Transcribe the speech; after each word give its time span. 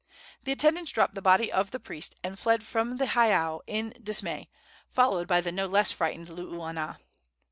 The 0.45 0.51
attendants 0.53 0.91
dropped 0.91 1.13
the 1.13 1.21
body 1.21 1.51
of 1.51 1.69
the 1.69 1.79
priest 1.79 2.15
and 2.23 2.39
fled 2.39 2.63
from 2.65 2.97
the 2.97 3.05
heiau 3.05 3.59
in 3.67 3.93
dismay, 4.01 4.49
followed 4.89 5.27
by 5.27 5.41
the 5.41 5.51
no 5.51 5.67
less 5.67 5.91
frightened 5.91 6.27
Luuana. 6.29 6.97